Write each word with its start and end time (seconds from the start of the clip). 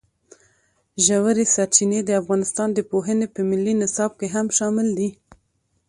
ژورې 1.05 1.45
سرچینې 1.53 1.99
د 2.05 2.11
افغانستان 2.21 2.69
د 2.73 2.79
پوهنې 2.89 3.27
په 3.33 3.41
ملي 3.49 3.73
نصاب 3.81 4.11
کې 4.19 4.27
هم 4.35 4.47
شامل 4.57 4.87
دي. 4.97 5.09